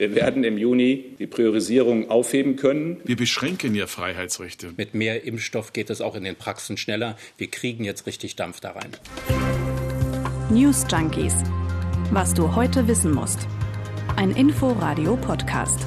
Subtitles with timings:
[0.00, 3.02] Wir werden im Juni die Priorisierung aufheben können.
[3.04, 4.72] Wir beschränken ja Freiheitsrechte.
[4.78, 7.18] Mit mehr Impfstoff geht es auch in den Praxen schneller.
[7.36, 8.92] Wir kriegen jetzt richtig Dampf da rein.
[10.48, 11.34] News Junkies.
[12.12, 13.46] Was du heute wissen musst.
[14.16, 15.80] Ein Info-Radio-Podcast.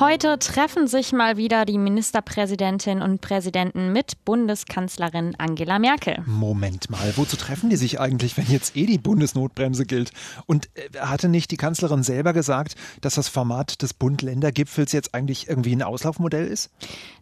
[0.00, 6.16] Heute treffen sich mal wieder die Ministerpräsidentinnen und Präsidenten mit Bundeskanzlerin Angela Merkel.
[6.26, 10.10] Moment mal, wozu treffen die sich eigentlich, wenn jetzt eh die Bundesnotbremse gilt?
[10.46, 15.48] Und äh, hatte nicht die Kanzlerin selber gesagt, dass das Format des Bund-Länder-Gipfels jetzt eigentlich
[15.48, 16.70] irgendwie ein Auslaufmodell ist?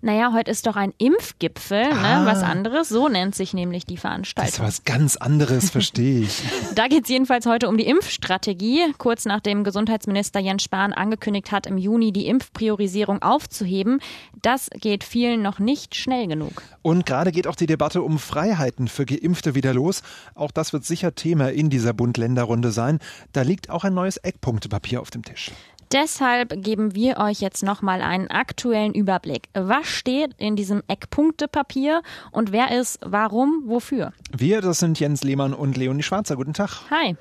[0.00, 1.94] Naja, heute ist doch ein Impfgipfel, ne?
[1.94, 2.20] ah.
[2.20, 2.26] ne?
[2.26, 2.88] was anderes.
[2.88, 4.50] So nennt sich nämlich die Veranstaltung.
[4.50, 6.42] Das ist was ganz anderes, verstehe ich.
[6.74, 8.94] da geht es jedenfalls heute um die Impfstrategie.
[8.96, 13.98] Kurz nachdem Gesundheitsminister Jens Spahn angekündigt hat, im Juni die Impfpriorität Priorisierung aufzuheben,
[14.40, 16.62] das geht vielen noch nicht schnell genug.
[16.82, 20.02] Und gerade geht auch die Debatte um Freiheiten für Geimpfte wieder los.
[20.36, 23.00] Auch das wird sicher Thema in dieser Bund-Länder-Runde sein.
[23.32, 25.50] Da liegt auch ein neues Eckpunktepapier auf dem Tisch.
[25.90, 29.48] Deshalb geben wir euch jetzt nochmal einen aktuellen Überblick.
[29.54, 34.12] Was steht in diesem Eckpunktepapier und wer ist warum, wofür?
[34.30, 36.36] Wir, das sind Jens Lehmann und Leonie Schwarzer.
[36.36, 36.82] Guten Tag.
[36.90, 37.16] Hi.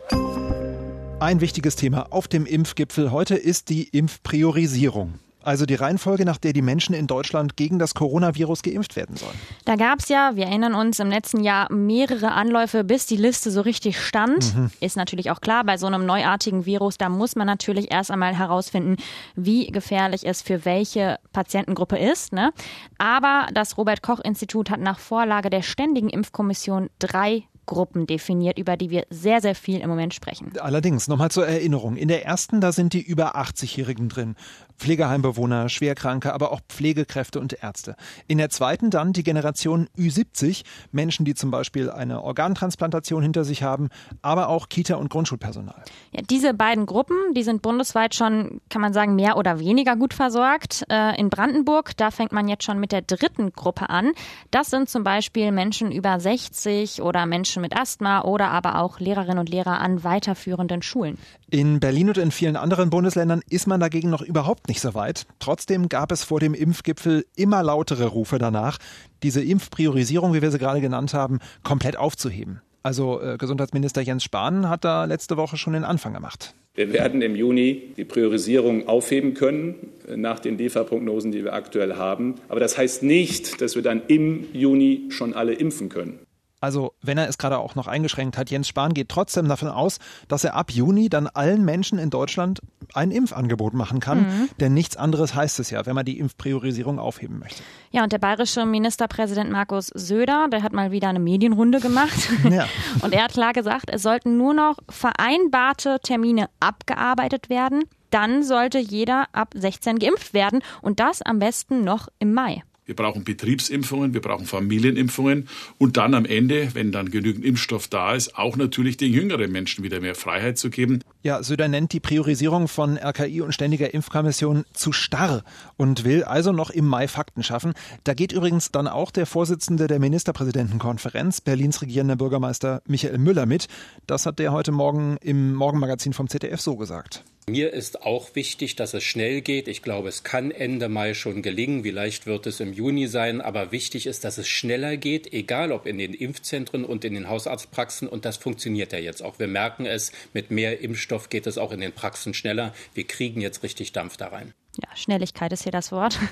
[1.19, 6.53] Ein wichtiges Thema auf dem Impfgipfel heute ist die Impfpriorisierung also die Reihenfolge, nach der
[6.53, 9.37] die Menschen in Deutschland gegen das Coronavirus geimpft werden sollen.
[9.65, 13.51] Da gab es ja, wir erinnern uns, im letzten Jahr mehrere Anläufe, bis die Liste
[13.51, 14.55] so richtig stand.
[14.55, 14.71] Mhm.
[14.79, 18.35] Ist natürlich auch klar, bei so einem neuartigen Virus, da muss man natürlich erst einmal
[18.35, 18.97] herausfinden,
[19.35, 22.33] wie gefährlich es für welche Patientengruppe ist.
[22.33, 22.51] Ne?
[22.97, 28.75] Aber das Robert Koch Institut hat nach Vorlage der Ständigen Impfkommission drei Gruppen definiert, über
[28.75, 30.51] die wir sehr, sehr viel im Moment sprechen.
[30.59, 31.95] Allerdings, nochmal zur Erinnerung.
[31.95, 34.35] In der ersten, da sind die über 80-Jährigen drin.
[34.81, 37.95] Pflegeheimbewohner, Schwerkranke, aber auch Pflegekräfte und Ärzte.
[38.27, 43.61] In der zweiten dann die Generation Ü70, Menschen, die zum Beispiel eine Organtransplantation hinter sich
[43.61, 43.89] haben,
[44.23, 45.83] aber auch Kita- und Grundschulpersonal.
[46.13, 50.15] Ja, diese beiden Gruppen, die sind bundesweit schon, kann man sagen, mehr oder weniger gut
[50.15, 50.83] versorgt.
[50.89, 54.13] Äh, in Brandenburg, da fängt man jetzt schon mit der dritten Gruppe an.
[54.49, 59.37] Das sind zum Beispiel Menschen über 60 oder Menschen mit Asthma oder aber auch Lehrerinnen
[59.37, 61.19] und Lehrer an weiterführenden Schulen.
[61.53, 65.25] In Berlin und in vielen anderen Bundesländern ist man dagegen noch überhaupt nicht so weit.
[65.39, 68.77] Trotzdem gab es vor dem Impfgipfel immer lautere Rufe danach,
[69.21, 72.61] diese Impfpriorisierung, wie wir sie gerade genannt haben, komplett aufzuheben.
[72.83, 76.55] Also äh, Gesundheitsminister Jens Spahn hat da letzte Woche schon den Anfang gemacht.
[76.73, 79.75] Wir werden im Juni die Priorisierung aufheben können
[80.07, 82.35] äh, nach den DEFA-Prognosen, die wir aktuell haben.
[82.47, 86.19] Aber das heißt nicht, dass wir dann im Juni schon alle impfen können.
[86.61, 89.97] Also, wenn er es gerade auch noch eingeschränkt hat, Jens Spahn geht trotzdem davon aus,
[90.27, 92.61] dass er ab Juni dann allen Menschen in Deutschland
[92.93, 94.19] ein Impfangebot machen kann.
[94.19, 94.49] Mhm.
[94.59, 97.63] Denn nichts anderes heißt es ja, wenn man die Impfpriorisierung aufheben möchte.
[97.89, 102.29] Ja, und der bayerische Ministerpräsident Markus Söder, der hat mal wieder eine Medienrunde gemacht.
[102.51, 102.67] Ja.
[103.01, 107.83] und er hat klar gesagt, es sollten nur noch vereinbarte Termine abgearbeitet werden.
[108.09, 112.63] Dann sollte jeder ab 16 geimpft werden und das am besten noch im Mai.
[112.85, 115.47] Wir brauchen Betriebsimpfungen, wir brauchen Familienimpfungen
[115.77, 119.83] und dann am Ende, wenn dann genügend Impfstoff da ist, auch natürlich den jüngeren Menschen
[119.83, 120.99] wieder mehr Freiheit zu geben.
[121.21, 125.43] Ja, Söder nennt die Priorisierung von RKI und Ständiger Impfkommission zu starr
[125.77, 127.73] und will also noch im Mai Fakten schaffen.
[128.03, 133.67] Da geht übrigens dann auch der Vorsitzende der Ministerpräsidentenkonferenz, Berlins regierender Bürgermeister Michael Müller mit.
[134.07, 137.23] Das hat der heute Morgen im Morgenmagazin vom ZDF so gesagt.
[137.49, 139.67] Mir ist auch wichtig, dass es schnell geht.
[139.67, 141.83] Ich glaube, es kann Ende Mai schon gelingen.
[141.83, 143.41] Vielleicht wird es im Juni sein.
[143.41, 147.27] Aber wichtig ist, dass es schneller geht, egal ob in den Impfzentren und in den
[147.27, 148.07] Hausarztpraxen.
[148.07, 149.39] Und das funktioniert ja jetzt auch.
[149.39, 152.73] Wir merken es, mit mehr Impfstoff geht es auch in den Praxen schneller.
[152.93, 154.53] Wir kriegen jetzt richtig Dampf da rein.
[154.77, 156.17] Ja, Schnelligkeit ist hier das Wort.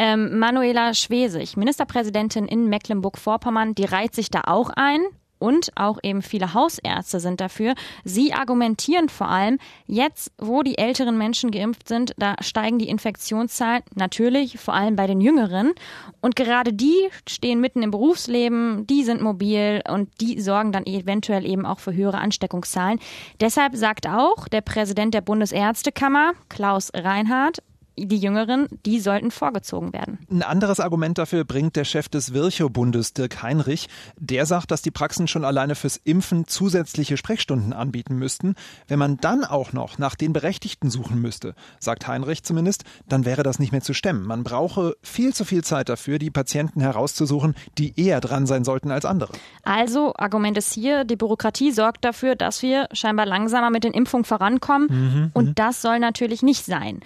[0.00, 5.00] Ähm, Manuela Schwesig, Ministerpräsidentin in Mecklenburg-Vorpommern, die reiht sich da auch ein
[5.38, 7.74] und auch eben viele Hausärzte sind dafür.
[8.04, 13.82] Sie argumentieren vor allem, jetzt, wo die älteren Menschen geimpft sind, da steigen die Infektionszahlen
[13.94, 15.72] natürlich vor allem bei den Jüngeren.
[16.20, 21.46] Und gerade die stehen mitten im Berufsleben, die sind mobil und die sorgen dann eventuell
[21.46, 22.98] eben auch für höhere Ansteckungszahlen.
[23.40, 27.62] Deshalb sagt auch der Präsident der Bundesärztekammer, Klaus Reinhardt,
[28.06, 30.18] die Jüngeren, die sollten vorgezogen werden.
[30.30, 33.88] Ein anderes Argument dafür bringt der Chef des Virchow-Bundes, Dirk Heinrich.
[34.18, 38.54] Der sagt, dass die Praxen schon alleine fürs Impfen zusätzliche Sprechstunden anbieten müssten.
[38.86, 43.42] Wenn man dann auch noch nach den Berechtigten suchen müsste, sagt Heinrich zumindest, dann wäre
[43.42, 44.24] das nicht mehr zu stemmen.
[44.24, 48.90] Man brauche viel zu viel Zeit dafür, die Patienten herauszusuchen, die eher dran sein sollten
[48.90, 49.32] als andere.
[49.64, 54.24] Also, Argument ist hier, die Bürokratie sorgt dafür, dass wir scheinbar langsamer mit den Impfungen
[54.24, 54.88] vorankommen.
[54.90, 55.54] Mhm, und mhm.
[55.54, 57.00] das soll natürlich nicht sein.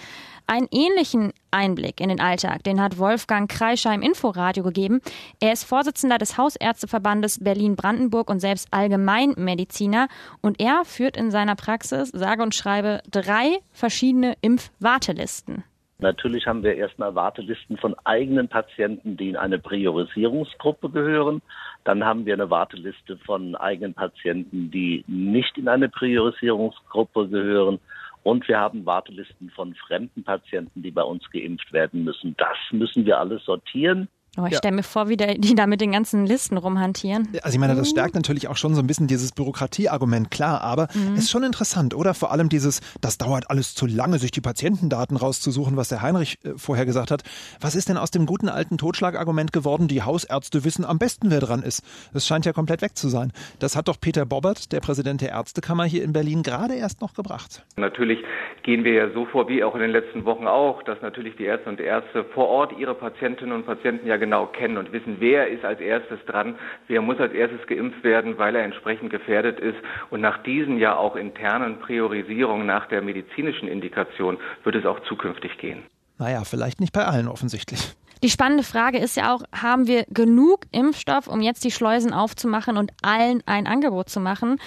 [0.46, 5.00] Einen ähnlichen Einblick in den Alltag, den hat Wolfgang Kreischer im Inforadio gegeben.
[5.40, 10.08] Er ist Vorsitzender des Hausärzteverbandes Berlin-Brandenburg und selbst Allgemeinmediziner.
[10.40, 15.64] Und er führt in seiner Praxis, sage und schreibe, drei verschiedene Impfwartelisten.
[16.02, 21.42] Natürlich haben wir erstmal Wartelisten von eigenen Patienten, die in eine Priorisierungsgruppe gehören.
[21.84, 27.78] Dann haben wir eine Warteliste von eigenen Patienten, die nicht in eine Priorisierungsgruppe gehören.
[28.22, 32.36] Und wir haben Wartelisten von fremden Patienten, die bei uns geimpft werden müssen.
[32.36, 34.08] Das müssen wir alles sortieren.
[34.38, 34.58] Oh, ich ja.
[34.58, 37.28] stelle mir vor, wie die da mit den ganzen Listen rumhantieren.
[37.42, 40.88] Also ich meine, das stärkt natürlich auch schon so ein bisschen dieses Bürokratieargument, klar, aber
[40.94, 41.16] mhm.
[41.16, 42.14] ist schon interessant, oder?
[42.14, 46.38] Vor allem dieses, das dauert alles zu lange, sich die Patientendaten rauszusuchen, was der Heinrich
[46.44, 47.24] äh, vorher gesagt hat.
[47.60, 51.40] Was ist denn aus dem guten alten Totschlagargument geworden, die Hausärzte wissen am besten, wer
[51.40, 51.82] dran ist?
[52.14, 53.32] Das scheint ja komplett weg zu sein.
[53.58, 57.12] Das hat doch Peter Bobbert, der Präsident der Ärztekammer hier in Berlin, gerade erst noch
[57.12, 57.66] gebracht.
[57.76, 58.20] Natürlich
[58.62, 61.44] gehen wir ja so vor, wie auch in den letzten Wochen auch, dass natürlich die
[61.44, 65.48] Ärzte und Ärzte vor Ort ihre Patientinnen und Patienten ja genau kennen und wissen, wer
[65.48, 66.54] ist als erstes dran,
[66.86, 69.78] wer muss als erstes geimpft werden, weil er entsprechend gefährdet ist.
[70.10, 75.58] Und nach diesen ja auch internen Priorisierungen nach der medizinischen Indikation wird es auch zukünftig
[75.58, 75.82] gehen.
[76.18, 77.96] Naja, vielleicht nicht bei allen offensichtlich.
[78.22, 82.76] Die spannende Frage ist ja auch, haben wir genug Impfstoff, um jetzt die Schleusen aufzumachen
[82.76, 84.60] und allen ein Angebot zu machen?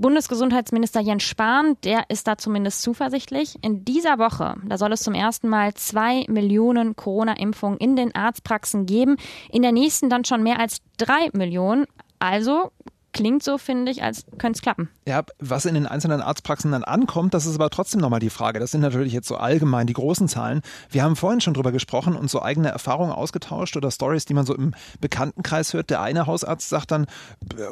[0.00, 3.56] Bundesgesundheitsminister Jens Spahn, der ist da zumindest zuversichtlich.
[3.62, 8.86] In dieser Woche, da soll es zum ersten Mal zwei Millionen Corona-Impfungen in den Arztpraxen
[8.86, 9.16] geben.
[9.50, 11.84] In der nächsten dann schon mehr als drei Millionen.
[12.18, 12.70] Also
[13.12, 14.88] klingt so, finde ich, als könnte es klappen.
[15.06, 18.60] Ja, was in den einzelnen Arztpraxen dann ankommt, das ist aber trotzdem nochmal die Frage.
[18.60, 20.62] Das sind natürlich jetzt so allgemein die großen Zahlen.
[20.90, 24.46] Wir haben vorhin schon drüber gesprochen und so eigene Erfahrungen ausgetauscht oder Stories, die man
[24.46, 25.90] so im Bekanntenkreis hört.
[25.90, 27.06] Der eine Hausarzt sagt dann,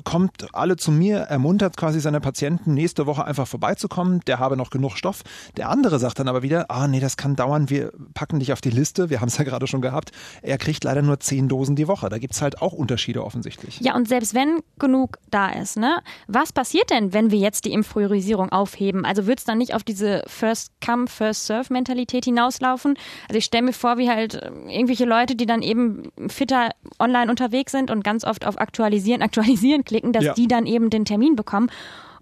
[0.04, 4.70] kommt alle zu mir, ermuntert quasi seine Patienten, nächste Woche einfach vorbeizukommen, der habe noch
[4.70, 5.22] genug Stoff.
[5.56, 8.60] Der andere sagt dann aber wieder, ah nee, das kann dauern, wir packen dich auf
[8.60, 10.12] die Liste, wir haben es ja gerade schon gehabt.
[10.42, 12.08] Er kriegt leider nur zehn Dosen die Woche.
[12.08, 13.80] Da gibt es halt auch Unterschiede offensichtlich.
[13.80, 15.76] Ja, und selbst wenn genug da ist.
[15.76, 16.02] Ne?
[16.26, 19.04] Was passiert denn, wenn wir jetzt die Impfpriorisierung aufheben?
[19.04, 22.96] Also wird es dann nicht auf diese First-Come, First-Serve-Mentalität hinauslaufen?
[23.28, 27.30] Also ich stelle mir vor, wie halt äh, irgendwelche Leute, die dann eben fitter online
[27.30, 30.34] unterwegs sind und ganz oft auf Aktualisieren, Aktualisieren klicken, dass ja.
[30.34, 31.70] die dann eben den Termin bekommen.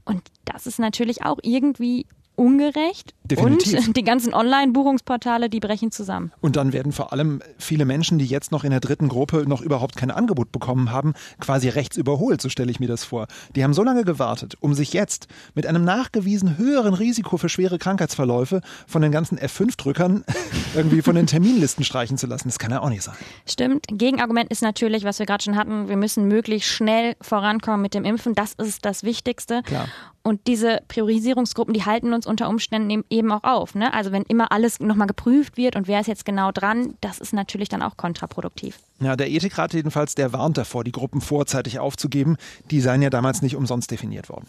[0.05, 2.07] Und das ist natürlich auch irgendwie
[2.37, 3.87] ungerecht Definitiv.
[3.87, 6.33] und die ganzen Online-Buchungsportale, die brechen zusammen.
[6.41, 9.63] Und dann werden vor allem viele Menschen, die jetzt noch in der dritten Gruppe noch
[9.63, 13.27] überhaupt kein Angebot bekommen haben, quasi rechts überholt, so stelle ich mir das vor.
[13.55, 17.79] Die haben so lange gewartet, um sich jetzt mit einem nachgewiesen höheren Risiko für schwere
[17.79, 20.25] Krankheitsverläufe von den ganzen F5-Drückern
[20.75, 22.49] irgendwie von den Terminlisten streichen zu lassen.
[22.49, 23.17] Das kann ja auch nicht sein.
[23.47, 23.87] Stimmt.
[23.91, 28.05] Gegenargument ist natürlich, was wir gerade schon hatten, wir müssen möglichst schnell vorankommen mit dem
[28.05, 28.35] Impfen.
[28.35, 29.63] Das ist das Wichtigste.
[29.63, 29.89] Klar.
[30.27, 33.77] Und diese Priorisierungsgruppen, die halten uns unter Umständen eben auch auf.
[33.77, 33.95] Ne?
[33.95, 37.33] Also wenn immer alles nochmal geprüft wird und wer ist jetzt genau dran, das ist
[37.33, 38.81] natürlich dann auch kontraproduktiv.
[38.99, 42.39] Ja, der Ethikrat jedenfalls, der warnt davor, die Gruppen vorzeitig aufzugeben.
[42.73, 44.49] Die seien ja damals nicht umsonst definiert worden.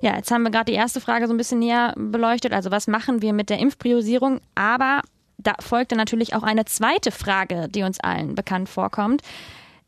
[0.00, 2.54] Ja, jetzt haben wir gerade die erste Frage so ein bisschen näher beleuchtet.
[2.54, 4.40] Also was machen wir mit der Impfpriorisierung?
[4.54, 5.02] Aber
[5.36, 9.20] da folgte natürlich auch eine zweite Frage, die uns allen bekannt vorkommt.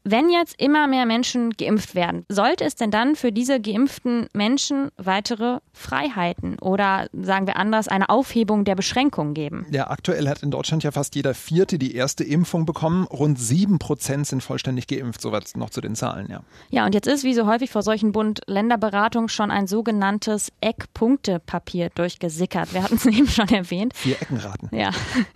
[0.05, 4.91] Wenn jetzt immer mehr Menschen geimpft werden, sollte es denn dann für diese geimpften Menschen
[4.97, 9.65] weitere Freiheiten oder sagen wir anders eine Aufhebung der Beschränkungen geben?
[9.71, 13.07] Ja, aktuell hat in Deutschland ja fast jeder Vierte die erste Impfung bekommen.
[13.07, 16.43] Rund sieben Prozent sind vollständig geimpft, soweit noch zu den Zahlen, ja.
[16.71, 22.75] Ja, und jetzt ist wie so häufig vor solchen Bund-Länder-Beratungen schon ein sogenanntes Eckpunktepapier durchgesickert.
[22.75, 23.95] Wir hatten es eben schon erwähnt.
[23.95, 24.69] Vier Eckenraten.
[24.73, 24.91] Ja,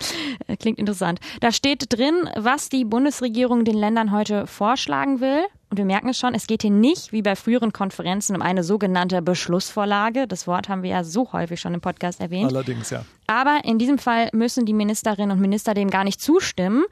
[0.58, 1.20] klingt interessant.
[1.40, 5.44] Da steht drin, was die Bundesregierung den Ländern heute vorschlagen will.
[5.68, 8.62] Und wir merken es schon, es geht hier nicht wie bei früheren Konferenzen um eine
[8.62, 10.26] sogenannte Beschlussvorlage.
[10.26, 12.50] Das Wort haben wir ja so häufig schon im Podcast erwähnt.
[12.50, 13.04] Allerdings, ja.
[13.26, 16.84] Aber in diesem Fall müssen die Ministerinnen und Minister dem gar nicht zustimmen.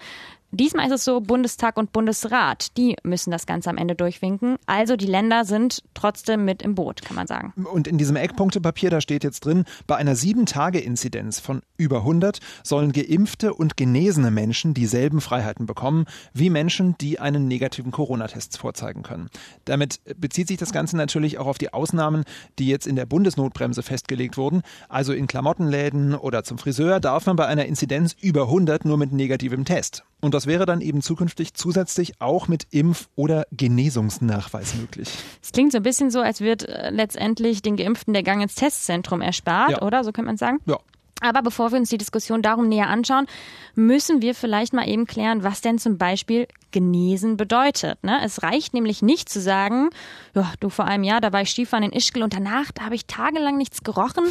[0.55, 4.57] Diesmal ist es so, Bundestag und Bundesrat, die müssen das Ganze am Ende durchwinken.
[4.67, 7.53] Also die Länder sind trotzdem mit im Boot, kann man sagen.
[7.73, 12.93] Und in diesem Eckpunktepapier, da steht jetzt drin, bei einer Sieben-Tage-Inzidenz von über 100 sollen
[12.93, 19.31] geimpfte und genesene Menschen dieselben Freiheiten bekommen wie Menschen, die einen negativen Corona-Test vorzeigen können.
[19.65, 22.23] Damit bezieht sich das Ganze natürlich auch auf die Ausnahmen,
[22.61, 24.63] die jetzt in der Bundesnotbremse festgelegt wurden.
[24.89, 29.13] Also in Klamottenläden oder zum Friseur darf man bei einer Inzidenz über 100 nur mit
[29.13, 30.05] negativem Test.
[30.25, 35.11] Und das wäre dann eben zukünftig zusätzlich auch mit Impf- oder Genesungsnachweis möglich.
[35.43, 38.55] Es klingt so ein bisschen so, als wird äh, letztendlich den Geimpften der Gang ins
[38.55, 39.83] Testzentrum erspart, ja.
[39.83, 40.03] oder?
[40.03, 40.61] So könnte man sagen.
[40.65, 40.79] Ja.
[41.21, 43.27] Aber bevor wir uns die Diskussion darum näher anschauen,
[43.75, 48.03] müssen wir vielleicht mal eben klären, was denn zum Beispiel genesen bedeutet.
[48.03, 48.19] Ne?
[48.25, 49.91] Es reicht nämlich nicht zu sagen,
[50.35, 52.95] ja, du vor einem Jahr, da war ich Skifahren in Ischgl und danach, da habe
[52.95, 54.25] ich tagelang nichts gerochen.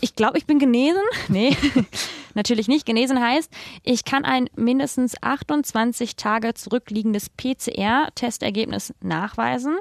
[0.00, 1.02] Ich glaube, ich bin genesen.
[1.28, 1.56] Nee.
[2.34, 2.86] Natürlich nicht.
[2.86, 3.50] Genesen heißt,
[3.82, 9.76] ich kann ein mindestens 28 Tage zurückliegendes PCR-Testergebnis nachweisen.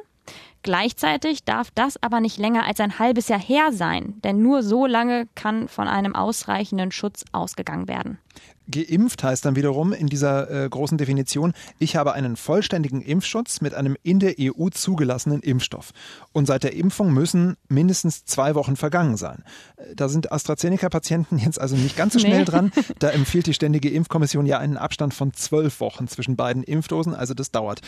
[0.64, 4.86] Gleichzeitig darf das aber nicht länger als ein halbes Jahr her sein, denn nur so
[4.86, 8.20] lange kann von einem ausreichenden Schutz ausgegangen werden.
[8.70, 13.74] Geimpft heißt dann wiederum in dieser äh, großen Definition, ich habe einen vollständigen Impfschutz mit
[13.74, 15.92] einem in der EU zugelassenen Impfstoff.
[16.34, 19.44] Und seit der Impfung müssen mindestens zwei Wochen vergangen sein.
[19.78, 22.46] Äh, da sind AstraZeneca-Patienten jetzt also nicht ganz so schnell nee.
[22.46, 22.72] dran.
[23.00, 27.14] Da empfiehlt die Ständige Impfkommission ja einen Abstand von zwölf Wochen zwischen beiden Impfdosen.
[27.14, 27.82] Also das dauert.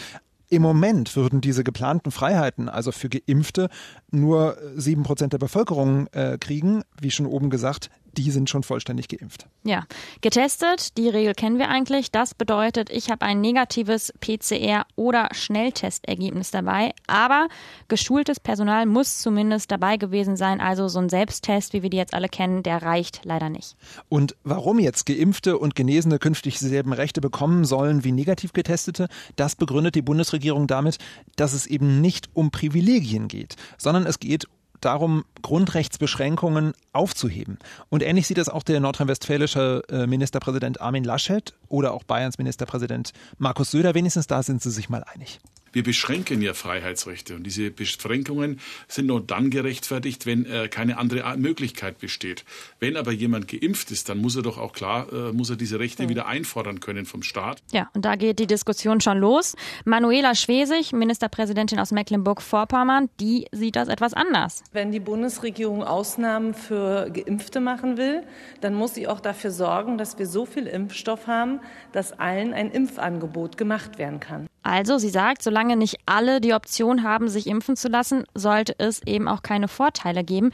[0.52, 3.70] Im Moment würden diese geplanten Freiheiten, also für Geimpfte,
[4.10, 6.82] nur sieben Prozent der Bevölkerung äh, kriegen.
[7.00, 9.48] Wie schon oben gesagt, die sind schon vollständig geimpft.
[9.64, 9.86] Ja,
[10.20, 12.12] getestet, die Regel kennen wir eigentlich.
[12.12, 17.48] Das bedeutet, ich habe ein negatives PCR- oder Schnelltestergebnis dabei, aber
[17.88, 20.60] geschultes Personal muss zumindest dabei gewesen sein.
[20.60, 23.78] Also so ein Selbsttest, wie wir die jetzt alle kennen, der reicht leider nicht.
[24.10, 29.08] Und warum jetzt Geimpfte und Genesene künftig dieselben Rechte bekommen sollen wie negativ Getestete,
[29.38, 30.98] das begründet die Bundesregierung damit,
[31.38, 34.50] dass es eben nicht um Privilegien geht, sondern es geht
[34.82, 37.60] darum, Grundrechtsbeschränkungen aufzuheben.
[37.90, 43.14] Und ähnlich sieht das auch der nordrhein-westfälische äh, Ministerpräsident Armin Laschet oder auch Bayerns Ministerpräsident
[43.38, 43.96] Markus Söder.
[43.96, 45.40] Wenigstens da sind sie sich mal einig.
[45.72, 51.38] Wir beschränken ja Freiheitsrechte und diese Beschränkungen sind nur dann gerechtfertigt, wenn äh, keine andere
[51.38, 52.46] Möglichkeit besteht.
[52.80, 55.80] Wenn aber jemand geimpft ist, dann muss er doch auch klar, äh, muss er diese
[55.80, 56.10] Rechte ja.
[56.10, 57.62] wieder einfordern können vom Staat.
[57.72, 59.56] Ja, und da geht die Diskussion schon los.
[59.86, 64.64] Manuela Schwesig, Ministerpräsidentin aus Mecklenburg-Vorpommern, die sieht das etwas anders.
[64.72, 68.24] Wenn die Bundesregierung Ausnahmen für Geimpfte machen will,
[68.62, 71.60] dann muss sie auch dafür sorgen, dass wir so viel Impfstoff haben,
[71.92, 74.48] dass allen ein Impfangebot gemacht werden kann.
[74.62, 79.02] Also, sie sagt, solange nicht alle die Option haben, sich impfen zu lassen, sollte es
[79.06, 80.52] eben auch keine Vorteile geben.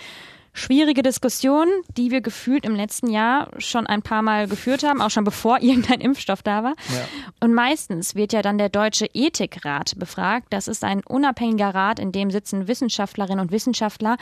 [0.55, 5.11] Schwierige Diskussion, die wir gefühlt im letzten Jahr schon ein paar Mal geführt haben, auch
[5.11, 6.73] schon bevor irgendein Impfstoff da war.
[6.89, 7.05] Ja.
[7.41, 10.47] Und meistens wird ja dann der Deutsche Ethikrat befragt.
[10.49, 14.17] Das ist ein unabhängiger Rat, in dem sitzen Wissenschaftlerinnen und Wissenschaftler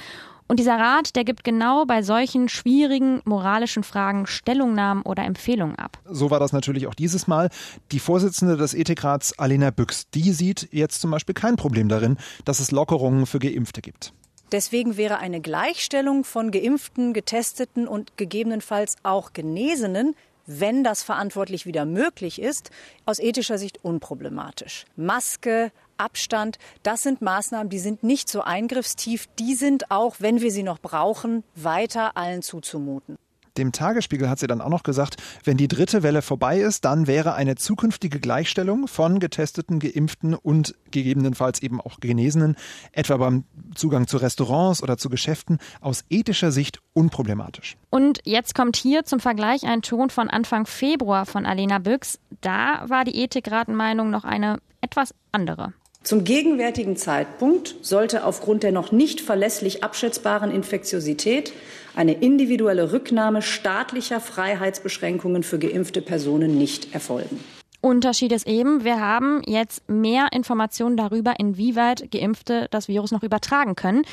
[0.47, 5.97] und dieser Rat, der gibt genau bei solchen schwierigen moralischen Fragen Stellungnahmen oder Empfehlungen ab.
[6.05, 7.49] So war das natürlich auch dieses Mal.
[7.91, 12.59] Die Vorsitzende des Ethikrats, Alena Büchs, die sieht jetzt zum Beispiel kein Problem darin, dass
[12.59, 14.13] es Lockerungen für Geimpfte gibt.
[14.53, 21.85] Deswegen wäre eine Gleichstellung von Geimpften, Getesteten und gegebenenfalls auch Genesenen wenn das verantwortlich wieder
[21.85, 22.69] möglich ist,
[23.05, 24.85] aus ethischer Sicht unproblematisch.
[24.95, 30.51] Maske, Abstand, das sind Maßnahmen, die sind nicht so eingriffstief, die sind auch, wenn wir
[30.51, 33.15] sie noch brauchen, weiter allen zuzumuten.
[33.57, 37.05] Dem Tagesspiegel hat sie dann auch noch gesagt, wenn die dritte Welle vorbei ist, dann
[37.05, 42.55] wäre eine zukünftige Gleichstellung von getesteten, geimpften und gegebenenfalls eben auch Genesenen,
[42.91, 43.43] etwa beim
[43.75, 47.77] Zugang zu Restaurants oder zu Geschäften, aus ethischer Sicht unproblematisch.
[47.91, 52.19] Und jetzt kommt hier zum Vergleich ein Ton von Anfang Februar von Alena Büchs.
[52.41, 55.73] Da war die Ethikratenmeinung noch eine etwas andere.
[56.03, 61.53] Zum gegenwärtigen Zeitpunkt sollte aufgrund der noch nicht verlässlich abschätzbaren Infektiosität
[61.95, 67.39] eine individuelle Rücknahme staatlicher Freiheitsbeschränkungen für geimpfte Personen nicht erfolgen.
[67.79, 73.75] Unterschied ist eben, wir haben jetzt mehr Informationen darüber, inwieweit Geimpfte das Virus noch übertragen
[73.75, 74.03] können.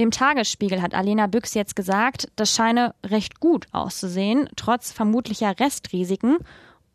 [0.00, 6.38] Dem Tagesspiegel hat Alena Büchs jetzt gesagt, das scheine recht gut auszusehen, trotz vermutlicher Restrisiken.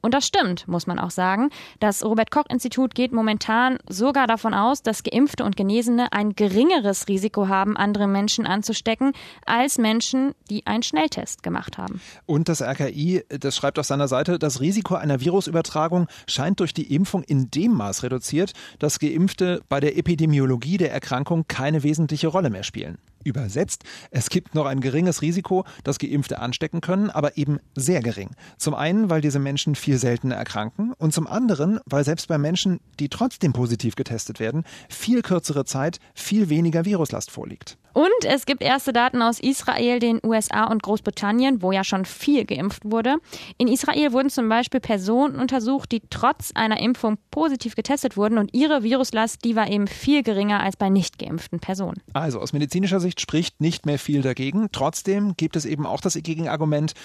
[0.05, 1.50] Und das stimmt, muss man auch sagen.
[1.79, 7.07] Das Robert Koch Institut geht momentan sogar davon aus, dass Geimpfte und Genesene ein geringeres
[7.07, 9.13] Risiko haben, andere Menschen anzustecken,
[9.47, 12.01] als Menschen, die einen Schnelltest gemacht haben.
[12.27, 16.93] Und das RKI, das schreibt auf seiner Seite, das Risiko einer Virusübertragung scheint durch die
[16.93, 22.51] Impfung in dem Maß reduziert, dass Geimpfte bei der Epidemiologie der Erkrankung keine wesentliche Rolle
[22.51, 23.00] mehr spielen.
[23.25, 28.29] Übersetzt, es gibt noch ein geringes Risiko, dass Geimpfte anstecken können, aber eben sehr gering.
[28.58, 32.79] Zum einen, weil diese Menschen viel seltener erkranken und zum anderen, weil selbst bei Menschen,
[33.00, 37.79] die trotzdem positiv getestet werden, viel kürzere Zeit viel weniger Viruslast vorliegt.
[37.95, 42.43] Und es gibt erste Daten aus Israel, den USA und Großbritannien, wo ja schon viel
[42.43, 43.15] geimpft wurde.
[43.57, 48.53] In Israel wurden zum Beispiel Personen untersucht, die trotz einer Impfung positiv getestet wurden und
[48.53, 52.01] ihre Viruslast, die war eben viel geringer als bei nicht geimpften Personen.
[52.11, 54.67] Also aus medizinischer Sicht spricht nicht mehr viel dagegen.
[54.73, 56.95] Trotzdem gibt es eben auch das Gegenargument,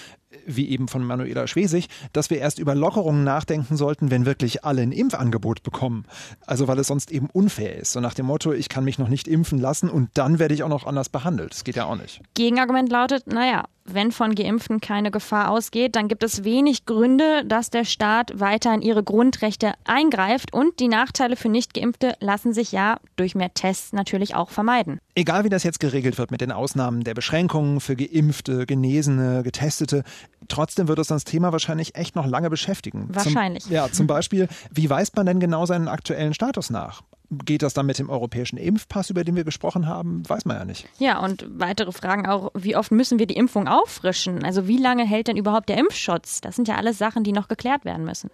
[0.45, 4.81] wie eben von Manuela Schwesig, dass wir erst über Lockerungen nachdenken sollten, wenn wirklich alle
[4.81, 6.05] ein Impfangebot bekommen.
[6.45, 7.93] Also weil es sonst eben unfair ist.
[7.93, 10.63] So nach dem Motto, ich kann mich noch nicht impfen lassen und dann werde ich
[10.63, 11.51] auch noch noch anders behandelt.
[11.51, 12.21] Das geht ja auch nicht.
[12.33, 17.69] Gegenargument lautet, naja, wenn von Geimpften keine Gefahr ausgeht, dann gibt es wenig Gründe, dass
[17.69, 22.99] der Staat weiter in ihre Grundrechte eingreift und die Nachteile für Nicht-Geimpfte lassen sich ja
[23.15, 24.99] durch mehr Tests natürlich auch vermeiden.
[25.15, 30.03] Egal wie das jetzt geregelt wird mit den Ausnahmen der Beschränkungen für Geimpfte, Genesene, Getestete,
[30.47, 33.07] trotzdem wird uns das Thema wahrscheinlich echt noch lange beschäftigen.
[33.09, 33.63] Wahrscheinlich.
[33.63, 37.01] Zum, ja, zum Beispiel, wie weist man denn genau seinen aktuellen Status nach?
[37.45, 40.27] Geht das dann mit dem europäischen Impfpass, über den wir gesprochen haben?
[40.27, 40.87] Weiß man ja nicht.
[40.99, 44.43] Ja, und weitere Fragen auch, wie oft müssen wir die Impfung auffrischen?
[44.43, 46.41] Also wie lange hält denn überhaupt der Impfschutz?
[46.41, 48.29] Das sind ja alles Sachen, die noch geklärt werden müssen.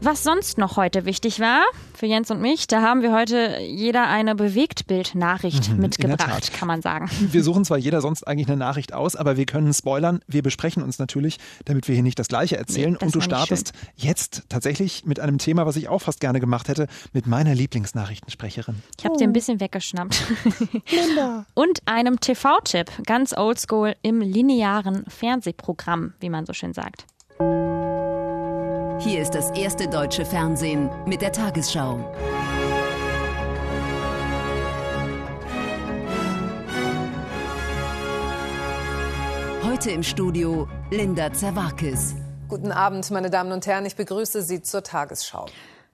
[0.00, 4.06] Was sonst noch heute wichtig war für Jens und mich, da haben wir heute jeder
[4.06, 7.10] eine Bewegtbildnachricht Mhm, mitgebracht, kann man sagen.
[7.20, 10.20] Wir suchen zwar jeder sonst eigentlich eine Nachricht aus, aber wir können spoilern.
[10.28, 12.92] Wir besprechen uns natürlich, damit wir hier nicht das Gleiche erzählen.
[12.92, 16.38] Nee, das und du startest jetzt tatsächlich mit einem Thema, was ich auch fast gerne
[16.38, 18.76] gemacht hätte, mit meiner Lieblingsnachrichtensprecherin.
[18.98, 20.22] Ich habe dir ein bisschen weggeschnappt.
[21.54, 27.04] Und einem TV-Tipp, ganz oldschool im linearen Fernsehprogramm, wie man so schön sagt.
[29.00, 32.00] Hier ist das erste deutsche Fernsehen mit der Tagesschau.
[39.62, 42.16] Heute im Studio Linda Zerwakis.
[42.48, 43.86] Guten Abend, meine Damen und Herren.
[43.86, 45.46] Ich begrüße Sie zur Tagesschau.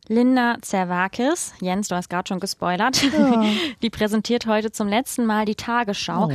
[0.09, 3.03] Linda Zerwakis, Jens, du hast gerade schon gespoilert,
[3.83, 6.31] die präsentiert heute zum letzten Mal die Tagesschau.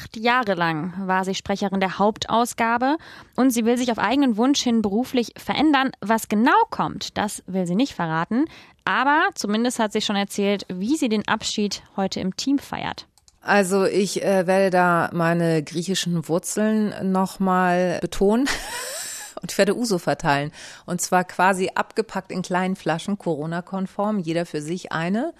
[0.00, 2.98] Acht Jahre lang war sie Sprecherin der Hauptausgabe
[3.34, 5.90] und sie will sich auf eigenen Wunsch hin beruflich verändern.
[6.00, 8.44] Was genau kommt, das will sie nicht verraten.
[8.84, 13.06] Aber zumindest hat sie schon erzählt, wie sie den Abschied heute im Team feiert.
[13.40, 18.48] Also ich äh, werde da meine griechischen Wurzeln nochmal betonen.
[19.42, 20.52] Und ich werde Uso verteilen.
[20.86, 25.32] Und zwar quasi abgepackt in kleinen Flaschen, Corona-konform, jeder für sich eine.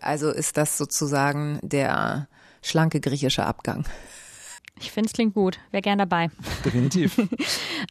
[0.00, 2.28] Also ist das sozusagen der
[2.62, 3.84] schlanke griechische Abgang.
[4.82, 5.58] Ich finde, es klingt gut.
[5.70, 6.30] Wäre gern dabei.
[6.64, 7.20] Definitiv.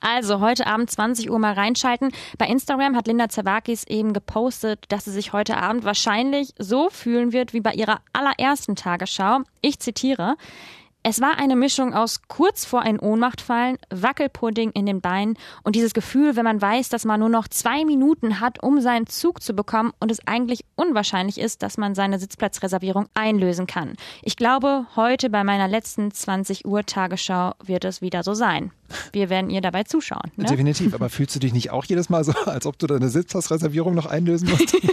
[0.02, 2.12] Also heute Abend 20 Uhr mal reinschalten.
[2.38, 7.34] Bei Instagram hat Linda Zerwakis eben gepostet, dass sie sich heute Abend wahrscheinlich so fühlen
[7.34, 9.40] wird wie bei ihrer allerersten Tagesschau.
[9.62, 10.36] Ich zitiere.
[11.10, 15.96] Es war eine Mischung aus kurz vor ein Ohnmachtfallen, Wackelpudding in den Beinen und dieses
[15.96, 19.56] Gefühl, wenn man weiß, dass man nur noch zwei Minuten hat, um seinen Zug zu
[19.56, 23.96] bekommen und es eigentlich unwahrscheinlich ist, dass man seine Sitzplatzreservierung einlösen kann.
[24.22, 28.72] Ich glaube, heute bei meiner letzten 20 Uhr Tagesschau wird es wieder so sein.
[29.12, 30.32] Wir werden ihr dabei zuschauen.
[30.36, 30.46] Ne?
[30.46, 30.94] Definitiv.
[30.94, 34.06] Aber fühlst du dich nicht auch jedes Mal so, als ob du deine Sitzplatzreservierung noch
[34.06, 34.76] einlösen musst?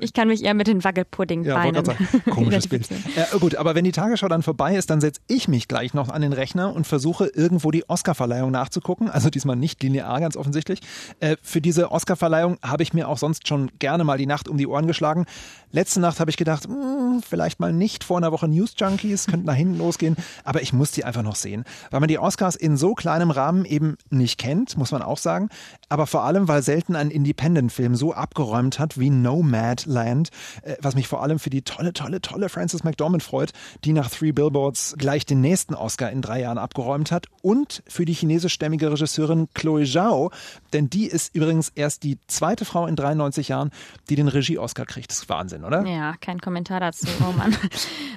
[0.00, 2.88] Ich kann mich eher mit den Wackelpuddingbeinen Ja, komisches Bild.
[2.90, 6.08] Äh, gut, aber wenn die Tagesschau dann vorbei ist, dann setze ich mich gleich noch
[6.08, 9.10] an den Rechner und versuche irgendwo die Oscarverleihung nachzugucken.
[9.10, 10.80] Also diesmal nicht linear, ganz offensichtlich.
[11.20, 14.56] Äh, für diese Oscarverleihung habe ich mir auch sonst schon gerne mal die Nacht um
[14.56, 15.26] die Ohren geschlagen.
[15.70, 19.46] Letzte Nacht habe ich gedacht, hm, vielleicht mal nicht vor einer Woche News Junkies, könnte
[19.46, 22.76] nach hinten losgehen, aber ich muss die einfach noch sehen, weil man die Oscars in
[22.76, 25.48] so kleinem Rahmen eben nicht kennt, muss man auch sagen,
[25.88, 30.28] aber vor allem, weil selten ein Independent-Film so abgeräumt hat wie Nomadland,
[30.62, 33.52] äh, was mich vor allem für die tolle, tolle, tolle Frances McDormand freut,
[33.84, 38.04] die nach Three Billboards gleich den nächsten Oscar in drei Jahren abgeräumt hat und für
[38.04, 40.30] die chinesischstämmige Regisseurin Chloe Zhao,
[40.72, 43.70] denn die ist übrigens erst die zweite Frau in 93 Jahren,
[44.10, 45.10] die den Regie-Oscar kriegt.
[45.10, 45.86] Das ist Wahnsinn, oder?
[45.86, 47.06] Ja, kein Kommentar dazu.
[47.20, 47.56] Oh Mann.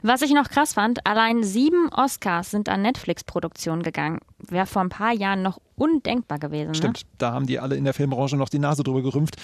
[0.01, 4.19] Was ich noch krass fand, allein sieben Oscars sind an Netflix-Produktionen gegangen.
[4.49, 6.75] Wäre vor ein paar Jahren noch undenkbar gewesen.
[6.75, 9.37] Stimmt, da haben die alle in der Filmbranche noch die Nase drüber gerümpft.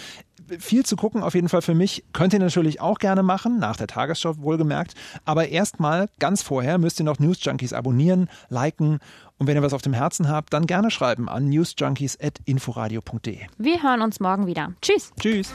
[0.59, 2.05] Viel zu gucken auf jeden Fall für mich.
[2.13, 4.93] Könnt ihr natürlich auch gerne machen, nach der Tagesschau wohlgemerkt.
[5.25, 8.99] Aber erstmal, ganz vorher, müsst ihr noch News Junkies abonnieren, liken
[9.37, 13.37] und wenn ihr was auf dem Herzen habt, dann gerne schreiben an newsjunkies.inforadio.de.
[13.37, 13.47] Ne?
[13.57, 14.73] Wir hören uns morgen wieder.
[14.81, 15.11] Tschüss.
[15.19, 15.53] Tschüss.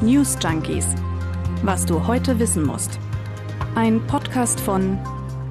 [0.00, 0.86] News Junkies.
[1.62, 2.98] Was du heute wissen musst.
[3.74, 4.98] Ein Podcast von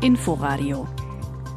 [0.01, 0.87] Inforadio.